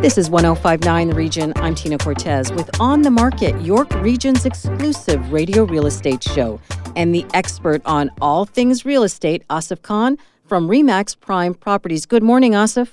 [0.00, 1.52] This is 1059 The Region.
[1.56, 6.58] I'm Tina Cortez with On the Market, York Region's exclusive radio real estate show.
[6.96, 12.06] And the expert on all things real estate, Asif Khan from REMAX Prime Properties.
[12.06, 12.92] Good morning, Asif.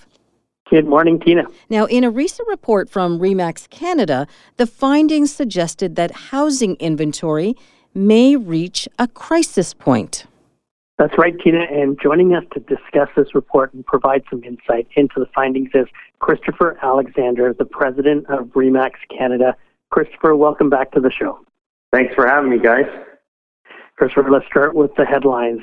[0.69, 1.45] Good morning, Tina.
[1.69, 4.27] Now, in a recent report from REMAX Canada,
[4.57, 7.55] the findings suggested that housing inventory
[7.93, 10.25] may reach a crisis point.
[10.97, 11.59] That's right, Tina.
[11.71, 15.85] And joining us to discuss this report and provide some insight into the findings is
[16.19, 19.55] Christopher Alexander, the president of REMAX Canada.
[19.91, 21.39] Christopher, welcome back to the show.
[21.93, 22.87] Thanks for having me, guys.
[23.95, 25.61] Christopher, let's start with the headlines.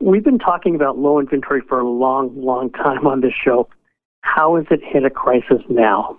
[0.00, 3.68] We've been talking about low inventory for a long, long time on this show.
[4.22, 6.18] How has it hit a crisis now?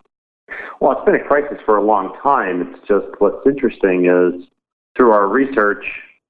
[0.79, 2.73] Well, it's been a crisis for a long time.
[2.73, 4.47] It's just what's interesting is
[4.95, 5.85] through our research,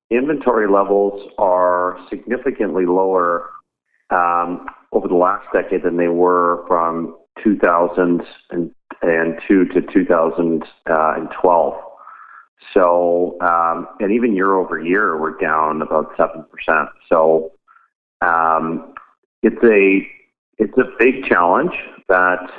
[0.10, 3.50] inventory levels are significantly lower
[4.10, 11.74] um, over the last decade than they were from 2002 to 2012.
[12.74, 16.90] So, um, and even year over year, we're down about seven percent.
[17.08, 17.54] So,
[18.22, 18.94] um,
[19.42, 20.06] it's a
[20.58, 21.72] it's a big challenge
[22.10, 22.52] that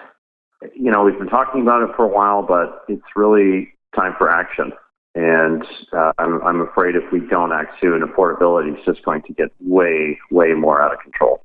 [0.74, 4.30] you know we've been talking about it for a while, but it's really time for
[4.30, 4.72] action.
[5.14, 9.32] And uh, I'm, I'm afraid if we don't act soon, affordability is just going to
[9.32, 11.44] get way, way more out of control.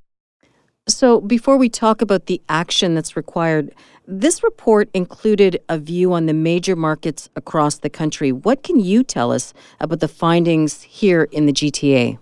[0.87, 3.73] So, before we talk about the action that's required,
[4.07, 8.31] this report included a view on the major markets across the country.
[8.31, 12.19] What can you tell us about the findings here in the GTA?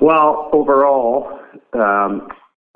[0.00, 1.38] Well, overall,
[1.72, 2.26] um,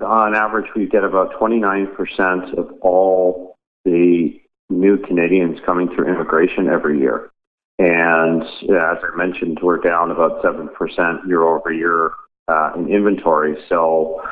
[0.04, 6.98] on average, we get about 29% of all the new Canadians coming through immigration every
[6.98, 7.30] year.
[7.78, 12.12] And as I mentioned, we're down about 7% year over year
[12.48, 13.56] uh, in inventory.
[13.68, 14.22] So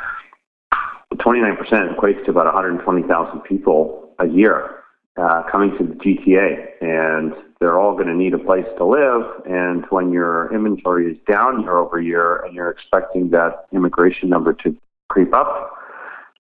[1.15, 1.59] 29%
[1.97, 4.83] equates to about 120,000 people a year
[5.21, 6.67] uh, coming to the GTA.
[6.81, 9.23] And they're all going to need a place to live.
[9.47, 14.53] And when your inventory is down year over year and you're expecting that immigration number
[14.53, 14.77] to
[15.09, 15.77] creep up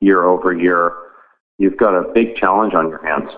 [0.00, 0.92] year over year,
[1.58, 3.30] you've got a big challenge on your hands.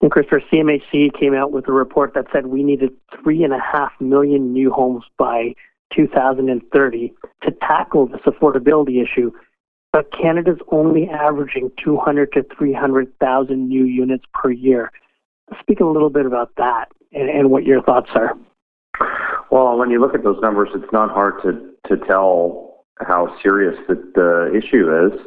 [0.00, 2.90] And Christopher, CMHC came out with a report that said we needed
[3.22, 5.54] three and a half million new homes by
[5.94, 7.12] 2030
[7.42, 9.30] to tackle this affordability issue.
[9.92, 14.92] But Canada's only averaging 200 to 300,000 new units per year.
[15.60, 18.34] Speak a little bit about that and, and what your thoughts are.
[19.50, 23.76] Well, when you look at those numbers, it's not hard to, to tell how serious
[23.88, 25.20] the, the issue is.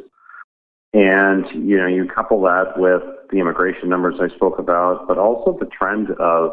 [0.93, 3.01] And, you know, you couple that with
[3.33, 6.51] the immigration numbers I spoke about, but also the trend of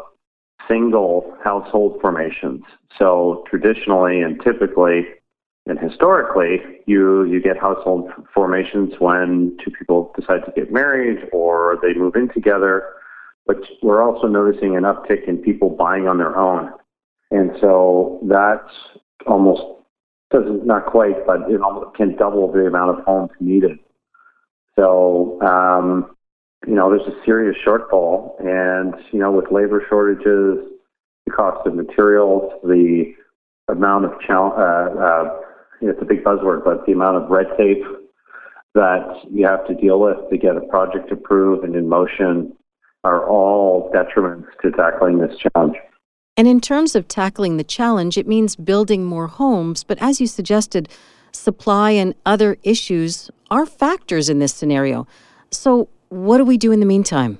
[0.67, 2.63] single household formations.
[2.97, 5.05] So traditionally and typically
[5.67, 11.77] and historically, you, you get household formations when two people decide to get married or
[11.83, 12.93] they move in together.
[13.45, 16.71] But we're also noticing an uptick in people buying on their own.
[17.29, 18.73] And so that's
[19.27, 19.61] almost
[20.31, 23.77] doesn't not quite, but it almost can double the amount of homes needed.
[24.75, 26.15] So um,
[26.67, 28.39] you know, there's a serious shortfall.
[28.39, 30.67] And, you know, with labor shortages,
[31.25, 33.13] the cost of materials, the
[33.67, 35.39] amount of challenge, uh, uh,
[35.81, 37.83] it's a big buzzword, but the amount of red tape
[38.75, 42.53] that you have to deal with to get a project approved and in motion
[43.03, 45.75] are all detriments to tackling this challenge.
[46.37, 49.83] And in terms of tackling the challenge, it means building more homes.
[49.83, 50.87] But as you suggested,
[51.33, 55.07] supply and other issues are factors in this scenario.
[55.49, 57.39] So, what do we do in the meantime?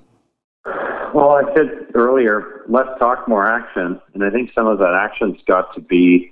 [1.14, 4.00] Well, I said earlier, let's talk more action.
[4.14, 6.32] And I think some of that action's got to be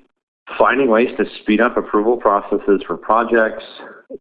[0.57, 3.65] finding ways to speed up approval processes for projects,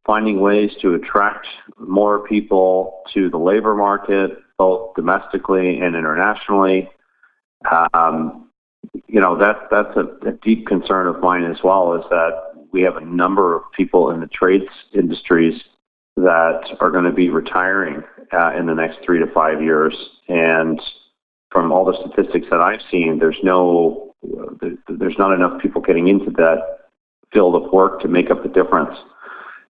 [0.04, 1.46] finding ways to attract
[1.78, 6.90] more people to the labor market, both domestically and internationally.
[7.94, 8.50] Um,
[9.06, 12.32] you know, that, that's a, a deep concern of mine as well, is that
[12.72, 15.62] we have a number of people in the trades industries
[16.22, 19.94] that are going to be retiring uh, in the next three to five years.
[20.28, 20.80] And
[21.50, 24.14] from all the statistics that I've seen, there's no,
[24.88, 26.58] there's not enough people getting into that
[27.32, 28.96] field of work to make up the difference.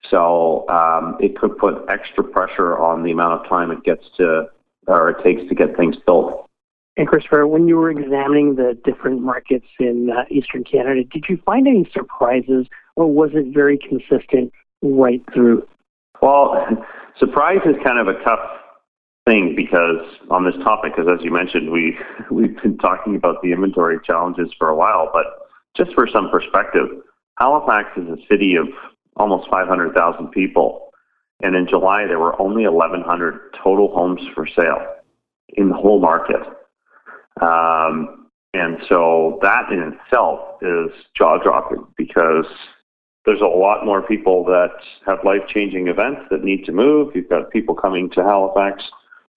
[0.10, 4.48] So um, it could put extra pressure on the amount of time it gets to,
[4.88, 6.50] or it takes to get things built.
[6.96, 11.40] And Christopher, when you were examining the different markets in uh, Eastern Canada, did you
[11.44, 14.52] find any surprises or was it very consistent
[14.84, 15.68] right through?
[16.24, 16.56] Well,
[17.20, 18.40] surprise is kind of a tough
[19.28, 21.98] thing because on this topic, because as you mentioned, we
[22.32, 25.10] we've been talking about the inventory challenges for a while.
[25.12, 25.26] But
[25.76, 26.88] just for some perspective,
[27.40, 28.68] Halifax is a city of
[29.18, 30.92] almost 500,000 people,
[31.42, 34.82] and in July there were only 1,100 total homes for sale
[35.58, 36.42] in the whole market.
[37.42, 42.46] Um, and so that in itself is jaw dropping because
[43.26, 44.72] there's a lot more people that
[45.06, 47.16] have life changing events that need to move.
[47.16, 48.84] You've got people coming to Halifax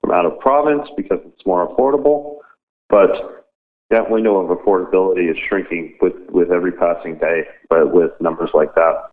[0.00, 2.38] from out of province because it's more affordable.
[2.88, 3.46] But
[3.90, 8.74] that window of affordability is shrinking with, with every passing day, but with numbers like
[8.74, 9.10] that.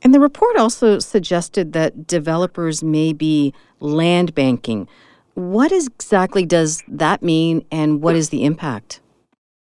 [0.00, 4.88] And the report also suggested that developers may be land banking.
[5.34, 9.00] What exactly does that mean, and what is the impact?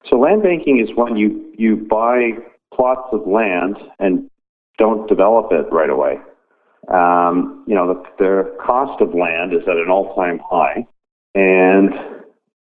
[0.09, 2.31] So, land banking is when you, you buy
[2.75, 4.31] plots of land and
[4.79, 6.19] don't develop it right away.
[6.89, 10.87] Um, you know, the, the cost of land is at an all time high.
[11.35, 11.91] And,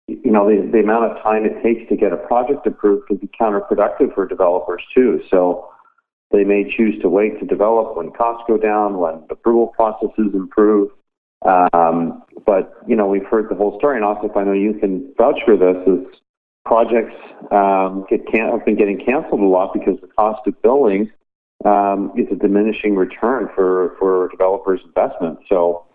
[0.07, 3.17] you know, the, the amount of time it takes to get a project approved can
[3.17, 5.21] be counterproductive for developers too.
[5.29, 5.69] So,
[6.33, 10.89] they may choose to wait to develop when costs go down, when approval processes improve.
[11.45, 15.13] Um, but you know, we've heard the whole story, and also, I know you can
[15.17, 15.77] vouch for this.
[15.87, 16.19] Is
[16.65, 17.15] projects
[17.51, 21.11] um, get can- have been getting canceled a lot because the cost of building
[21.65, 25.39] um, is a diminishing return for for developers' investment.
[25.49, 25.85] So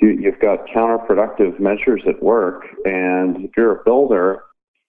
[0.00, 4.42] you, you've got counterproductive measures at work, and if you're a builder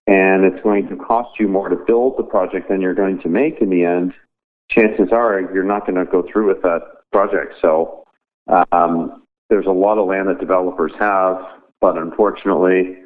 [0.08, 3.30] and it's going to cost you more to build the project than you're going to
[3.30, 4.12] make in the end,
[4.68, 7.54] chances are you're not going to go through with that project.
[7.62, 8.06] So
[8.72, 11.38] um, there's a lot of land that developers have,
[11.80, 12.98] but unfortunately,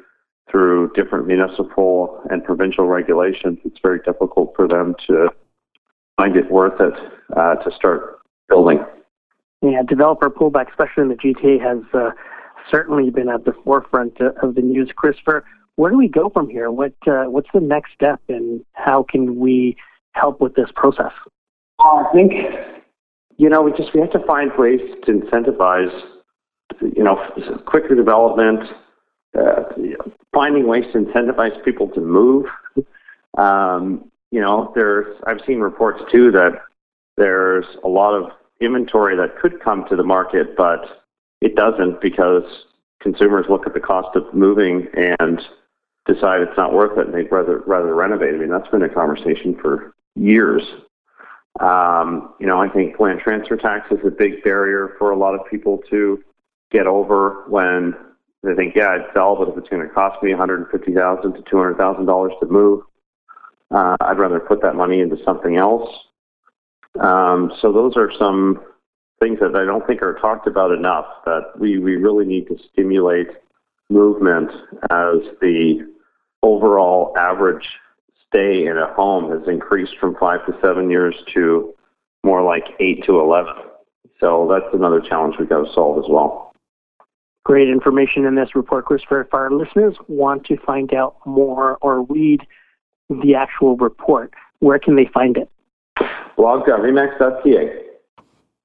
[0.50, 5.28] through different municipal and provincial regulations, it's very difficult for them to
[6.16, 6.94] find it worth it
[7.36, 8.18] uh, to start
[8.48, 8.78] building.
[9.62, 12.10] Yeah, developer pullback, especially in the GTA, has uh,
[12.70, 14.90] certainly been at the forefront of the news.
[14.94, 15.44] Christopher,
[15.76, 16.70] where do we go from here?
[16.70, 19.76] What uh, what's the next step, and how can we
[20.12, 21.12] help with this process?
[21.80, 22.32] I think
[23.38, 26.14] you know we just we have to find ways to incentivize
[26.80, 27.16] you know,
[27.66, 28.60] quicker development,
[29.38, 29.64] uh,
[30.32, 32.46] finding ways to incentivize people to move.
[33.36, 36.52] Um, you know, there's I've seen reports too that
[37.16, 41.04] there's a lot of inventory that could come to the market, but
[41.40, 42.44] it doesn't because
[43.00, 45.40] consumers look at the cost of moving and
[46.06, 48.34] decide it's not worth it and they'd rather rather renovate.
[48.34, 50.62] I mean, that's been a conversation for years.
[51.60, 55.34] Um, you know, I think land transfer tax is a big barrier for a lot
[55.34, 56.22] of people to
[56.72, 57.94] get over when
[58.44, 62.40] they think, yeah, I'd sell, but if it's going to cost me 150,000 to $200,000
[62.40, 62.82] to move,
[63.70, 65.88] uh, I'd rather put that money into something else.
[67.00, 68.60] Um, so those are some
[69.20, 71.06] things that I don't think are talked about enough.
[71.24, 73.28] That we we really need to stimulate
[73.90, 74.50] movement
[74.90, 75.92] as the
[76.42, 77.66] overall average
[78.28, 81.74] stay in a home has increased from five to seven years to
[82.22, 83.54] more like eight to eleven.
[84.20, 86.53] So that's another challenge we've got to solve as well.
[87.44, 89.20] Great information in this report, Christopher.
[89.20, 92.40] If our listeners want to find out more or read
[93.10, 95.50] the actual report, where can they find it?
[96.36, 97.82] blog.remax.ca.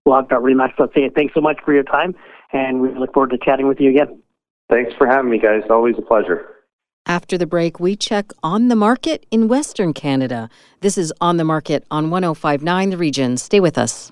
[0.05, 1.09] blog.remax.ca.
[1.15, 2.15] Thanks so much for your time,
[2.53, 4.21] and we look forward to chatting with you again.
[4.69, 5.63] Thanks for having me, guys.
[5.69, 6.55] Always a pleasure.
[7.05, 10.49] After the break, we check on the market in Western Canada.
[10.81, 13.37] This is On the Market on 1059 The Region.
[13.37, 14.11] Stay with us.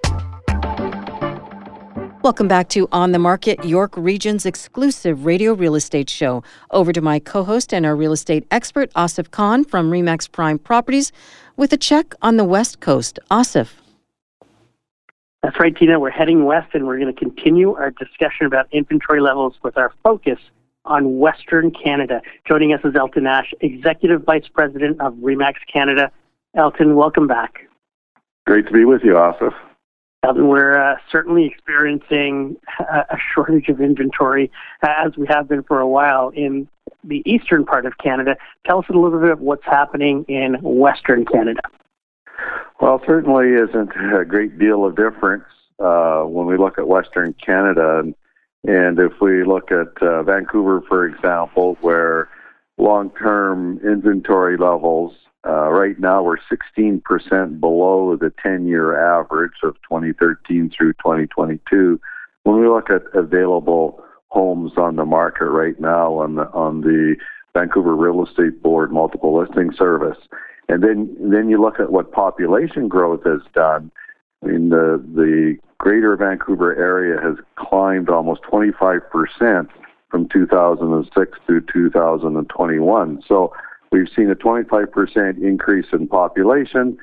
[2.23, 6.43] Welcome back to On the Market, York Region's exclusive radio real estate show.
[6.69, 10.59] Over to my co host and our real estate expert, Asif Khan from Remax Prime
[10.59, 11.11] Properties,
[11.57, 13.17] with a check on the West Coast.
[13.31, 13.69] Asif.
[15.41, 15.99] That's right, Tina.
[15.99, 19.91] We're heading west and we're going to continue our discussion about inventory levels with our
[20.03, 20.37] focus
[20.85, 22.21] on Western Canada.
[22.47, 26.11] Joining us is Elton Ash, Executive Vice President of Remax Canada.
[26.55, 27.67] Elton, welcome back.
[28.45, 29.55] Great to be with you, Asif.
[30.23, 34.51] Elton, we're uh, certainly experiencing a, shortage of inventory,
[34.83, 36.67] as we have been for a while in
[37.03, 38.35] the eastern part of Canada.
[38.67, 41.61] Tell us a little bit of what's happening in Western Canada.
[42.79, 45.43] Well, certainly isn't a great deal of difference.
[45.81, 47.99] uh, when we look at Western Canada.
[47.99, 48.15] And,
[48.67, 52.29] and if we look at uh, Vancouver, for example, where
[52.77, 55.13] long term inventory levels
[55.47, 61.99] uh, right now we're 16% below the 10 year average of 2013 through 2022.
[62.43, 67.15] When we look at available homes on the market right now on the, on the
[67.53, 70.17] Vancouver Real Estate Board multiple listing service,
[70.69, 73.91] and then then you look at what population growth has done.
[74.41, 79.69] I mean, the the Greater Vancouver area has climbed almost 25 percent
[80.09, 83.23] from 2006 to 2021.
[83.27, 83.53] So
[83.91, 86.97] we've seen a 25% increase in population,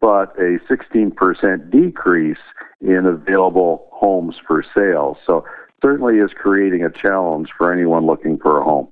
[0.00, 2.38] but a 16% decrease
[2.80, 5.18] in available homes for sale.
[5.26, 5.44] So
[5.82, 8.88] certainly is creating a challenge for anyone looking for a home.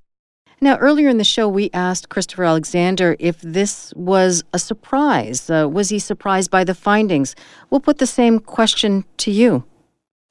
[0.60, 5.50] Now, earlier in the show, we asked Christopher Alexander if this was a surprise.
[5.50, 7.34] Uh, was he surprised by the findings?
[7.68, 9.64] We'll put the same question to you.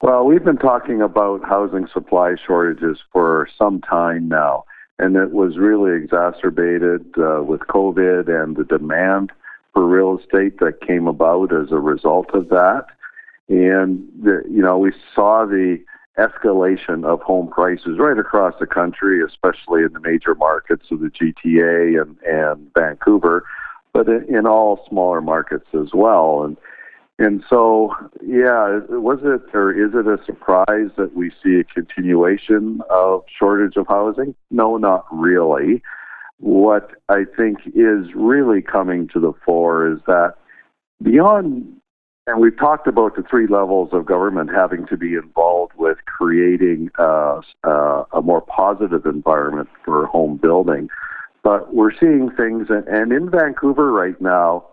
[0.02, 4.64] Well, we've been talking about housing supply shortages for some time now,
[4.98, 9.32] and it was really exacerbated uh, with COVID and the demand
[9.72, 12.86] for real estate that came about as a result of that.
[13.48, 15.82] And, the, you know, we saw the
[16.16, 21.10] escalation of home prices right across the country, especially in the major markets of the
[21.10, 23.44] GTA and, and Vancouver,
[23.92, 26.44] but in, in all smaller markets as well.
[26.44, 26.56] And
[27.18, 27.94] and so,
[28.26, 33.76] yeah, was it or is it a surprise that we see a continuation of shortage
[33.76, 34.34] of housing?
[34.50, 35.80] No, not really.
[36.38, 40.34] What I think is really coming to the fore is that
[41.02, 41.76] beyond,
[42.26, 46.90] and we've talked about the three levels of government having to be involved with creating
[46.98, 50.88] uh, uh, a more positive environment for home building,
[51.44, 54.64] but we're seeing things, and in Vancouver right now,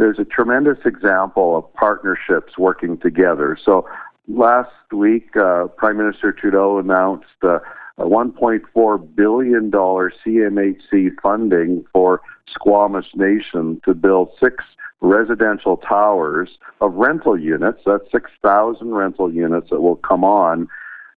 [0.00, 3.58] there's a tremendous example of partnerships working together.
[3.62, 3.86] So
[4.28, 7.58] last week, uh, Prime Minister Trudeau announced uh,
[7.98, 14.64] a $1.4 billion CMHC funding for Squamish Nation to build six
[15.02, 16.48] residential towers
[16.80, 17.80] of rental units.
[17.84, 20.66] That's 6,000 rental units that will come on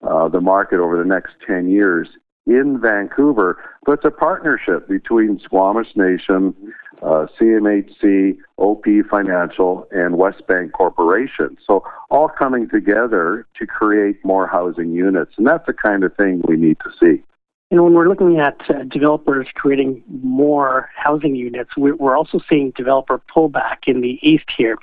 [0.01, 2.07] uh, the market over the next 10 years
[2.47, 3.61] in Vancouver.
[3.85, 6.55] But it's a partnership between Squamish Nation,
[7.01, 11.57] uh, CMHC, OP Financial, and Westbank Corporation.
[11.65, 15.33] So all coming together to create more housing units.
[15.38, 17.24] And that's the kind of thing we need to see.
[17.71, 23.21] And when we're looking at uh, developers creating more housing units, we're also seeing developer
[23.33, 24.77] pullback in the east here.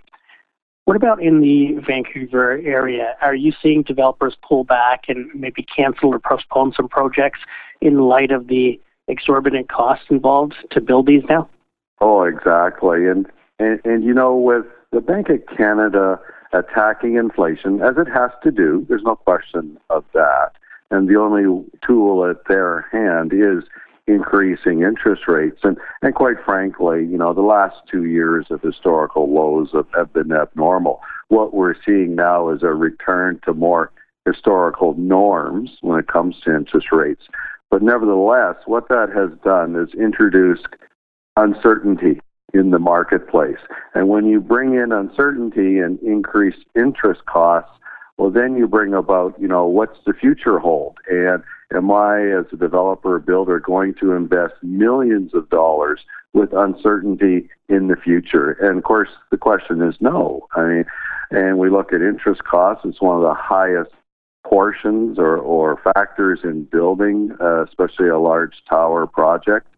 [0.86, 3.14] What about in the Vancouver area?
[3.20, 7.40] Are you seeing developers pull back and maybe cancel or postpone some projects
[7.82, 11.46] in light of the exorbitant costs involved to build these now?
[12.00, 13.06] Oh, exactly.
[13.06, 13.26] And,
[13.58, 16.20] and, and you know, with the Bank of Canada
[16.52, 20.52] attacking inflation, as it has to do, there's no question of that.
[20.90, 23.64] And the only tool at their hand is
[24.06, 25.60] increasing interest rates.
[25.62, 30.12] And, and quite frankly, you know, the last two years of historical lows have, have
[30.12, 31.00] been abnormal.
[31.28, 33.92] What we're seeing now is a return to more
[34.24, 37.24] historical norms when it comes to interest rates.
[37.70, 40.68] But nevertheless, what that has done is introduced
[41.38, 42.20] uncertainty
[42.54, 43.58] in the marketplace.
[43.94, 47.70] And when you bring in uncertainty and increased interest costs,
[48.16, 50.98] well, then you bring about, you know, what's the future hold?
[51.08, 51.42] And
[51.72, 56.00] am I, as a developer or builder, going to invest millions of dollars
[56.32, 58.52] with uncertainty in the future?
[58.60, 60.48] And of course, the question is no.
[60.56, 60.84] I mean,
[61.30, 63.92] and we look at interest costs, it's one of the highest
[64.44, 69.68] portions or, or factors in building, uh, especially a large tower project.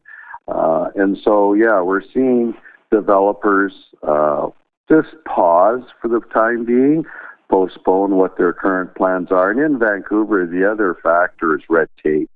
[0.49, 2.55] Uh, and so, yeah, we're seeing
[2.91, 4.49] developers uh,
[4.89, 7.05] just pause for the time being,
[7.49, 9.51] postpone what their current plans are.
[9.51, 12.31] And in Vancouver, the other factor is red tape.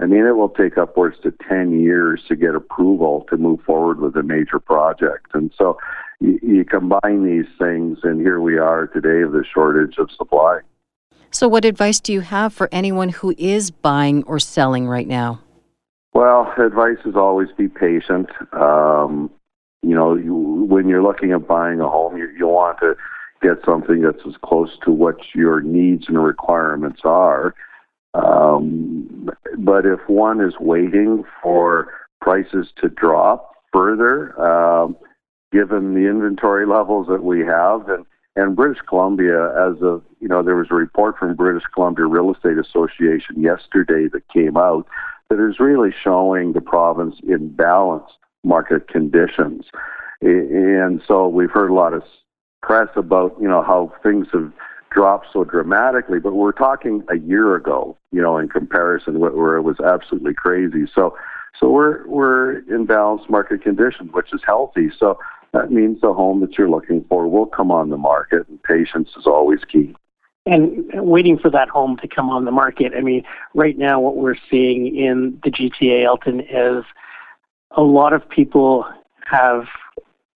[0.00, 4.00] I mean, it will take upwards to 10 years to get approval to move forward
[4.00, 5.28] with a major project.
[5.34, 5.78] And so
[6.20, 10.60] you, you combine these things, and here we are today of the shortage of supply.
[11.30, 15.40] So, what advice do you have for anyone who is buying or selling right now?
[16.14, 18.30] Well, advice is always be patient.
[18.52, 19.30] Um,
[19.82, 22.94] you know, you, when you're looking at buying a home, you, you want to
[23.42, 27.54] get something that's as close to what your needs and requirements are.
[28.14, 29.28] Um,
[29.58, 34.96] but if one is waiting for prices to drop further, um,
[35.52, 38.06] given the inventory levels that we have, and
[38.36, 42.32] and British Columbia, as of you know, there was a report from British Columbia Real
[42.32, 44.86] Estate Association yesterday that came out
[45.30, 48.14] that is really showing the province in balanced
[48.44, 49.66] market conditions.
[50.20, 52.02] And so we've heard a lot of
[52.62, 54.52] press about, you know, how things have
[54.90, 59.62] dropped so dramatically, but we're talking a year ago, you know, in comparison where it
[59.62, 60.86] was absolutely crazy.
[60.94, 61.16] So,
[61.58, 64.90] so we're we're in balanced market conditions, which is healthy.
[64.96, 65.18] So
[65.52, 69.10] that means the home that you're looking for will come on the market, and patience
[69.16, 69.94] is always key.
[70.46, 72.92] And waiting for that home to come on the market.
[72.96, 73.24] I mean,
[73.54, 76.84] right now, what we're seeing in the GTA, Elton, is
[77.70, 78.84] a lot of people
[79.24, 79.64] have,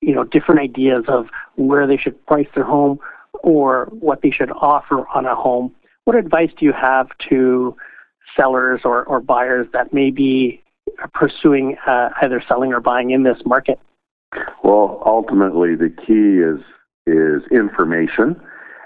[0.00, 2.99] you know, different ideas of where they should price their home
[3.43, 5.75] or what they should offer on a home.
[6.05, 7.77] What advice do you have to
[8.35, 10.62] sellers or, or buyers that may be
[11.12, 13.79] pursuing uh, either selling or buying in this market?
[14.62, 16.61] Well, ultimately, the key is
[17.07, 18.41] is information,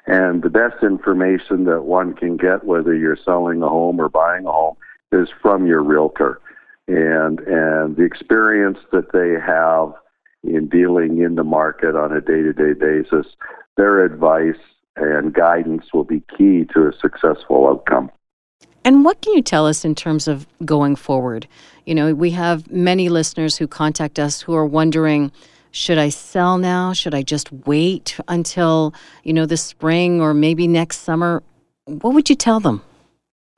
[0.06, 4.46] and the best information that one can get, whether you're selling a home or buying
[4.46, 4.76] a home,
[5.12, 6.40] is from your realtor,
[6.88, 9.92] and and the experience that they have
[10.42, 13.26] in dealing in the market on a day-to-day basis.
[13.76, 14.58] Their advice
[14.96, 18.10] and guidance will be key to a successful outcome.
[18.84, 21.46] And what can you tell us in terms of going forward?
[21.86, 25.30] You know, we have many listeners who contact us who are wondering
[25.72, 26.92] should I sell now?
[26.92, 31.42] Should I just wait until, you know, the spring or maybe next summer?
[31.86, 32.82] What would you tell them?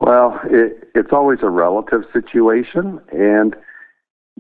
[0.01, 3.55] Well, it, it's always a relative situation, and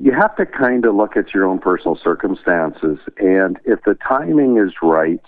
[0.00, 2.99] you have to kind of look at your own personal circumstances.
[3.19, 5.23] And if the timing is right,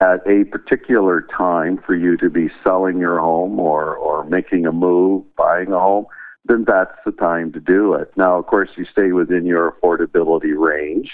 [0.00, 4.72] at a particular time for you to be selling your home or, or making a
[4.72, 6.06] move, buying a home,
[6.44, 8.10] then that's the time to do it.
[8.16, 11.10] Now, of course, you stay within your affordability range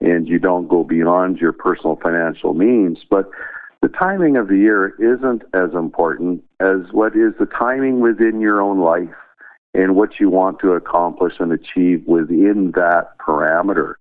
[0.00, 3.28] and you don't go beyond your personal financial means, but
[3.82, 8.60] the timing of the year isn't as important as what is the timing within your
[8.60, 9.14] own life
[9.74, 13.94] and what you want to accomplish and achieve within that parameter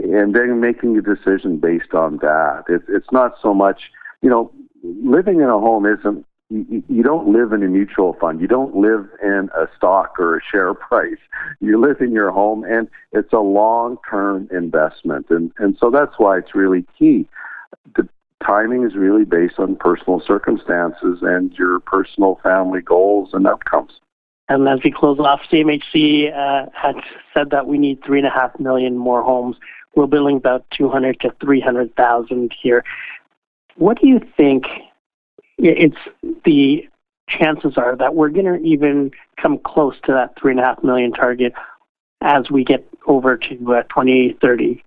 [0.00, 2.64] and then making a decision based on that.
[2.68, 3.90] It, it's not so much,
[4.22, 6.26] you know, living in a home isn't.
[6.50, 8.40] You, don't live in a mutual fund.
[8.40, 11.18] You don't live in a stock or a share price.
[11.60, 16.38] You live in your home, and it's a long-term investment, and and so that's why
[16.38, 17.28] it's really key.
[17.96, 18.08] The
[18.44, 24.00] timing is really based on personal circumstances and your personal family goals and outcomes.
[24.48, 26.94] And as we close off, CMHC uh, had
[27.34, 29.56] said that we need three and a half million more homes.
[29.94, 32.84] We're building about 200 to 300,000 here.
[33.76, 34.64] What do you think
[35.58, 35.96] it's
[36.44, 36.88] the
[37.28, 40.82] chances are that we're going to even come close to that three and a half
[40.82, 41.52] million target
[42.22, 44.82] as we get over to uh, 2030?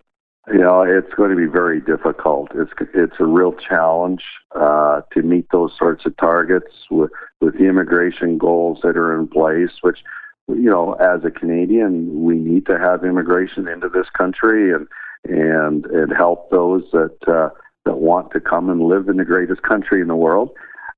[0.51, 2.49] You know, it's going to be very difficult.
[2.55, 4.23] It's it's a real challenge
[4.55, 9.27] uh, to meet those sorts of targets with with the immigration goals that are in
[9.27, 9.69] place.
[9.81, 9.99] Which,
[10.47, 14.88] you know, as a Canadian, we need to have immigration into this country and
[15.25, 17.49] and and help those that uh,
[17.86, 20.52] that want to come and live in the greatest country in the world.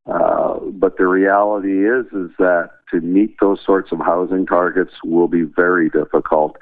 [0.06, 5.30] Uh, but the reality is is that to meet those sorts of housing targets will
[5.30, 6.58] be very difficult.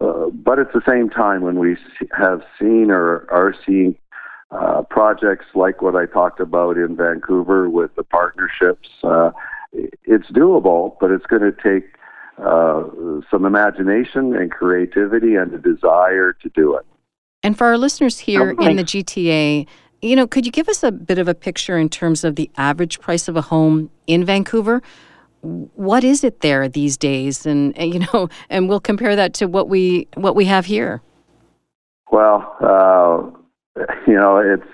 [0.00, 1.76] Uh, but at the same time, when we
[2.16, 3.96] have seen or are seeing
[4.50, 9.30] uh, projects like what I talked about in Vancouver with the partnerships, uh,
[9.72, 11.96] it's doable, but it's going to take
[12.38, 12.84] uh,
[13.30, 16.86] some imagination and creativity and a desire to do it.
[17.46, 19.66] And for our listeners here oh, in the GTA,
[20.02, 22.50] you know, could you give us a bit of a picture in terms of the
[22.56, 24.82] average price of a home in Vancouver?
[25.42, 27.46] what is it there these days?
[27.46, 31.02] And you know and we'll compare that to what we what we have here.
[32.10, 34.66] Well uh, you know it's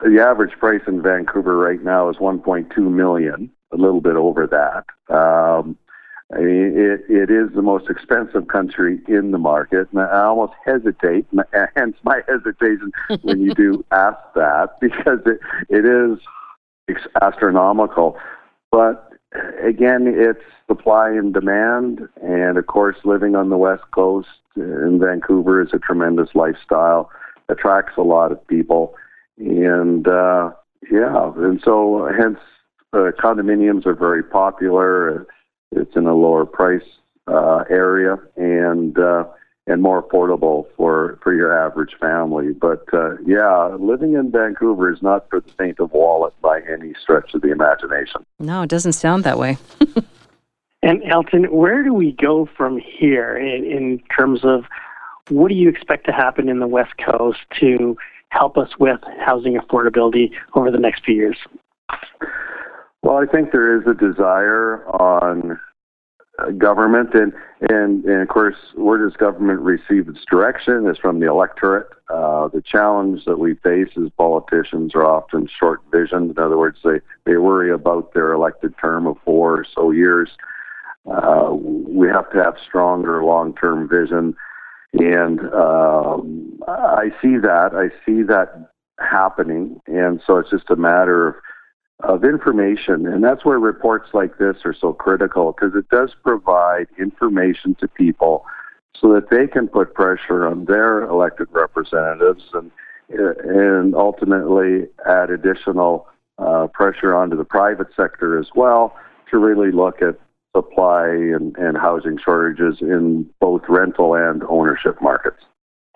[0.00, 5.14] the average price in vancouver right now is 1.2 million a little bit over that.
[5.14, 5.78] Um,
[6.34, 9.88] I mean, it, it is the most expensive country in the market.
[9.92, 11.26] And I almost hesitate,
[11.76, 16.18] hence my hesitation when you do ask that, because it, it is
[17.20, 18.16] astronomical.
[18.70, 19.12] But
[19.62, 22.08] again, it's supply and demand.
[22.22, 27.10] And of course, living on the West Coast in Vancouver is a tremendous lifestyle,
[27.50, 28.94] attracts a lot of people.
[29.36, 30.52] And uh,
[30.90, 32.38] yeah, and so hence
[32.94, 35.26] uh, condominiums are very popular.
[35.72, 36.82] It's in a lower price
[37.26, 38.18] uh, area.
[38.36, 39.24] And uh,
[39.66, 42.52] and more affordable for for your average family.
[42.52, 46.94] But uh, yeah, living in Vancouver is not for the faint of wallet by any
[47.00, 48.24] stretch of the imagination.
[48.38, 49.58] No, it doesn't sound that way.
[50.82, 54.64] and Elton, where do we go from here in, in terms of
[55.28, 57.96] what do you expect to happen in the West Coast to
[58.30, 61.36] help us with housing affordability over the next few years?
[63.02, 65.58] Well, I think there is a desire on
[66.56, 67.32] government, and,
[67.68, 70.88] and and of course, where does government receive its direction?
[70.88, 71.88] Is from the electorate.
[72.08, 76.30] Uh, the challenge that we face as politicians are often short-visioned.
[76.30, 80.30] In other words, they they worry about their elected term of four or so years.
[81.10, 84.36] Uh, we have to have stronger long-term vision,
[84.94, 87.70] and um, I see that.
[87.74, 91.34] I see that happening, and so it's just a matter of
[92.02, 93.06] of information.
[93.06, 97.88] And that's where reports like this are so critical because it does provide information to
[97.88, 98.44] people
[98.94, 102.70] so that they can put pressure on their elected representatives and
[103.08, 108.96] and ultimately add additional uh, pressure onto the private sector as well
[109.30, 110.18] to really look at
[110.56, 115.42] supply and, and housing shortages in both rental and ownership markets.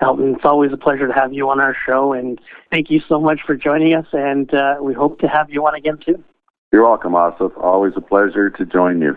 [0.00, 2.38] Elton, it's always a pleasure to have you on our show, and
[2.70, 4.06] thank you so much for joining us.
[4.12, 6.22] And uh, we hope to have you on again soon.
[6.72, 7.56] You're welcome, Asif.
[7.62, 9.16] Always a pleasure to join you.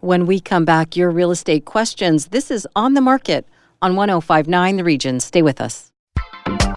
[0.00, 2.28] When we come back, your real estate questions.
[2.28, 3.48] This is On the Market
[3.82, 5.18] on 1059 The Region.
[5.18, 5.90] Stay with us.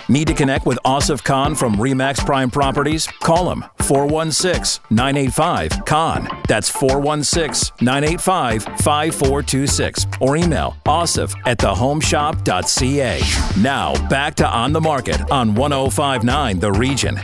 [0.09, 3.07] Need to connect with Asif Khan from Remax Prime Properties?
[3.07, 6.27] Call him 416 985 Khan.
[6.47, 10.07] That's 416 985 5426.
[10.19, 13.21] Or email asif at thehomeshop.ca.
[13.61, 17.19] Now, back to On the Market on 1059 The Region.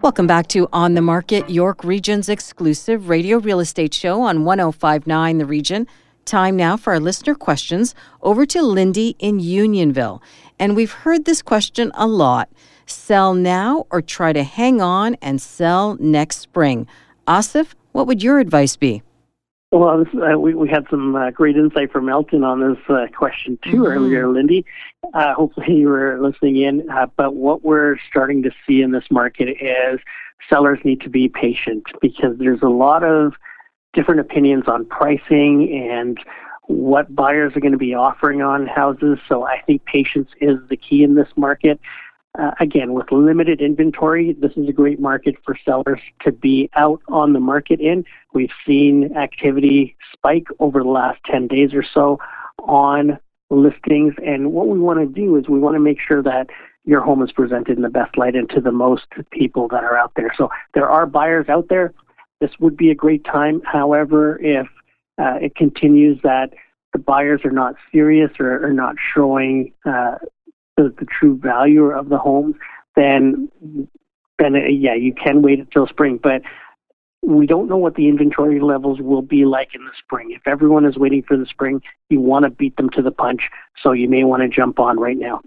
[0.00, 5.38] Welcome back to On the Market, York Region's exclusive radio real estate show on 1059
[5.38, 5.86] The Region.
[6.28, 10.22] Time now for our listener questions over to Lindy in Unionville.
[10.58, 12.50] And we've heard this question a lot
[12.84, 16.86] sell now or try to hang on and sell next spring.
[17.26, 19.02] Asif, what would your advice be?
[19.72, 23.06] Well, this, uh, we, we had some uh, great insight from Elton on this uh,
[23.16, 23.84] question too mm-hmm.
[23.84, 24.66] earlier, Lindy.
[25.14, 26.90] Uh, hopefully you were listening in.
[26.90, 29.98] Uh, but what we're starting to see in this market is
[30.50, 33.32] sellers need to be patient because there's a lot of
[33.92, 36.18] different opinions on pricing and
[36.66, 39.18] what buyers are going to be offering on houses.
[39.28, 41.80] So I think patience is the key in this market.
[42.38, 47.00] Uh, again, with limited inventory, this is a great market for sellers to be out
[47.08, 48.04] on the market in.
[48.34, 52.18] We've seen activity spike over the last 10 days or so
[52.58, 53.18] on
[53.50, 54.14] listings.
[54.24, 56.48] And what we want to do is we want to make sure that
[56.84, 59.96] your home is presented in the best light and to the most people that are
[59.96, 60.32] out there.
[60.36, 61.92] So there are buyers out there
[62.40, 63.60] this would be a great time.
[63.64, 64.66] However, if
[65.18, 66.50] uh, it continues that
[66.92, 70.16] the buyers are not serious or are not showing uh,
[70.76, 72.54] the, the, true value of the homes,
[72.96, 73.48] then
[74.38, 76.18] then uh, yeah, you can wait until spring.
[76.22, 76.42] But
[77.22, 80.30] we don't know what the inventory levels will be like in the spring.
[80.30, 83.42] If everyone is waiting for the spring, you want to beat them to the punch.
[83.82, 85.40] So you may want to jump on right now.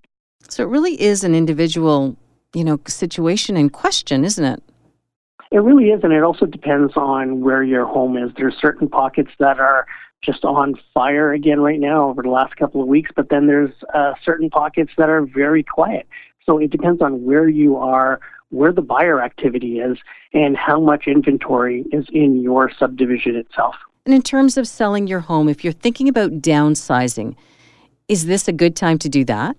[0.50, 2.18] So it really is an individual,
[2.54, 4.62] you know, situation in question, isn't it?
[5.52, 8.32] It really is, and it also depends on where your home is.
[8.38, 9.86] There's certain pockets that are
[10.22, 13.74] just on fire again right now over the last couple of weeks, but then there's
[13.94, 16.08] uh, certain pockets that are very quiet.
[16.46, 19.98] So it depends on where you are, where the buyer activity is,
[20.34, 23.76] and how much inventory is in your subdivision itself.
[24.06, 27.36] And in terms of selling your home, if you're thinking about downsizing,
[28.08, 29.58] is this a good time to do that?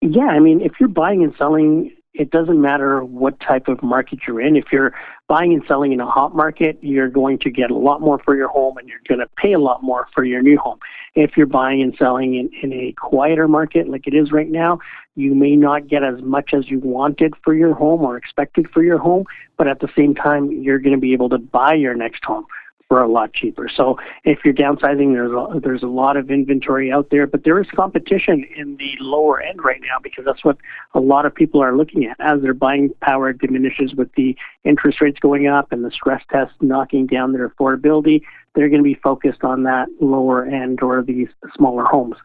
[0.00, 4.20] Yeah, I mean, if you're buying and selling it doesn't matter what type of market
[4.26, 4.56] you're in.
[4.56, 4.92] If you're
[5.30, 8.34] buying and selling in a hot market, you're going to get a lot more for
[8.34, 10.80] your home and you're going to pay a lot more for your new home.
[11.14, 14.80] If you're buying and selling in, in a quieter market like it is right now,
[15.14, 18.82] you may not get as much as you wanted for your home or expected for
[18.82, 19.24] your home,
[19.56, 22.44] but at the same time, you're going to be able to buy your next home
[22.90, 23.68] for a lot cheaper.
[23.72, 27.60] So if you're downsizing, there's a, there's a lot of inventory out there, but there
[27.60, 30.56] is competition in the lower end right now because that's what
[30.94, 35.00] a lot of people are looking at as their buying power diminishes with the interest
[35.00, 38.22] rates going up and the stress test knocking down their affordability.
[38.56, 42.16] They're going to be focused on that lower end or these smaller homes.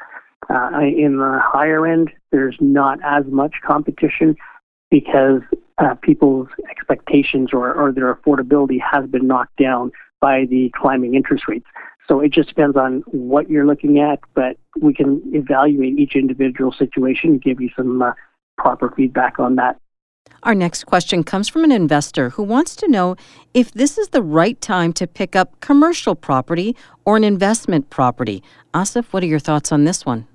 [0.50, 4.36] Uh, in the higher end, there's not as much competition
[4.90, 5.42] because
[5.78, 11.48] uh, people's expectations or, or their affordability has been knocked down by the climbing interest
[11.48, 11.66] rates.
[12.08, 16.72] So it just depends on what you're looking at, but we can evaluate each individual
[16.72, 18.12] situation and give you some uh,
[18.58, 19.80] proper feedback on that.
[20.44, 23.16] Our next question comes from an investor who wants to know
[23.54, 28.44] if this is the right time to pick up commercial property or an investment property.
[28.74, 30.28] Asif, what are your thoughts on this one?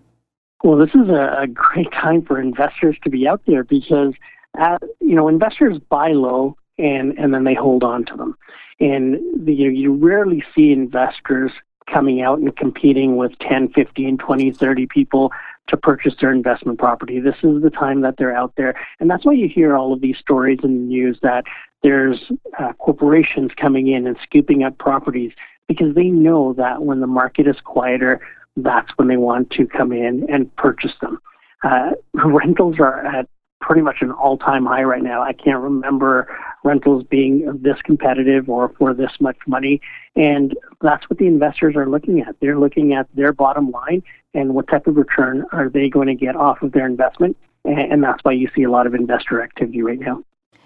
[0.63, 4.13] Well, this is a, great time for investors to be out there because,
[4.61, 8.37] uh, you know, investors buy low and, and then they hold on to them.
[8.81, 11.53] And the, you, you rarely see investors
[11.93, 15.33] coming out and competing with 10, 15, 20, 30 people
[15.69, 17.21] to purchase their investment property.
[17.21, 18.75] This is the time that they're out there.
[18.99, 21.45] And that's why you hear all of these stories in the news that
[21.83, 25.33] there's uh, corporations coming in and scooping up properties
[25.69, 28.21] because they know that when the market is quieter,
[28.57, 31.19] that's when they want to come in and purchase them.
[31.63, 33.29] Uh, rentals are at
[33.61, 35.23] pretty much an all-time high right now.
[35.23, 39.81] I can't remember rentals being this competitive or for this much money,
[40.17, 42.37] and that's what the investors are looking at.
[42.41, 44.03] They're looking at their bottom line
[44.35, 48.03] and what type of return are they going to get off of their investment, and
[48.03, 50.23] that's why you see a lot of investor activity right now.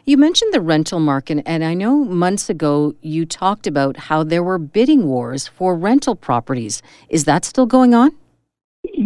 [0.06, 4.42] You mentioned the rental market, and I know months ago you talked about how there
[4.42, 6.82] were bidding wars for rental properties.
[7.08, 8.12] Is that still going on?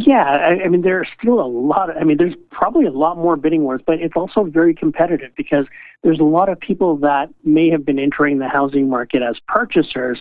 [0.01, 1.91] Yeah, I, I mean, there's still a lot.
[1.91, 5.33] Of, I mean, there's probably a lot more bidding wars, but it's also very competitive
[5.37, 5.67] because
[6.05, 10.21] there's a lot of people that may have been entering the housing market as purchasers,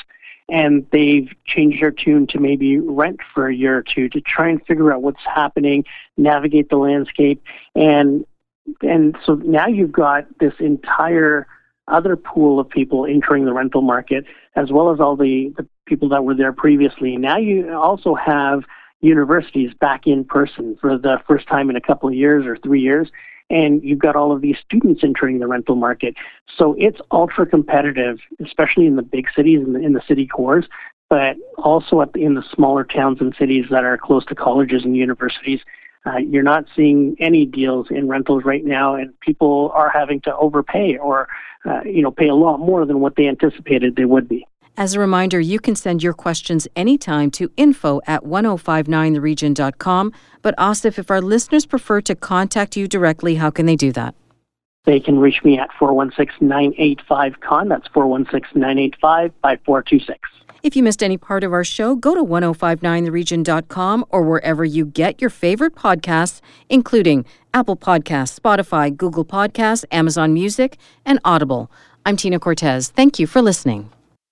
[0.49, 4.49] and they've changed their tune to maybe rent for a year or two to try
[4.49, 5.83] and figure out what's happening,
[6.17, 7.43] navigate the landscape,
[7.75, 8.25] and
[8.81, 11.45] and so now you've got this entire
[11.87, 16.09] other pool of people entering the rental market, as well as all the, the people
[16.09, 17.15] that were there previously.
[17.15, 18.63] Now you also have
[19.01, 22.81] universities back in person for the first time in a couple of years or three
[22.81, 23.09] years,
[23.49, 26.15] and you've got all of these students entering the rental market.
[26.57, 30.65] So it's ultra competitive, especially in the big cities in the, in the city cores,
[31.09, 34.97] but also the, in the smaller towns and cities that are close to colleges and
[34.97, 35.61] universities.
[36.05, 40.35] Uh, you're not seeing any deals in rentals right now, and people are having to
[40.37, 41.27] overpay or,
[41.65, 44.45] uh, you know, pay a lot more than what they anticipated they would be.
[44.79, 50.13] As a reminder, you can send your questions anytime to info at 1059theregion.com.
[50.43, 54.13] But Asif, if our listeners prefer to contact you directly, how can they do that?
[54.85, 57.69] They can reach me at 416 985 Khan.
[57.69, 60.19] That's 416 985 5426.
[60.61, 65.19] If you missed any part of our show, go to 1059theregion.com or wherever you get
[65.19, 71.71] your favorite podcasts, including Apple Podcasts, Spotify, Google Podcasts, Amazon Music, and Audible.
[72.05, 72.89] I'm Tina Cortez.
[72.89, 73.91] Thank you for listening.